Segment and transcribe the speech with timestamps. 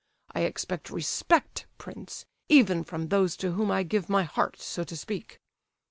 [0.31, 4.97] I expect respect, prince, even from those to whom I give my heart, so to
[4.97, 5.39] speak.